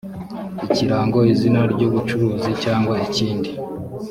[0.65, 3.49] ikirango izina ry ubucuruzi cyangwa ikindi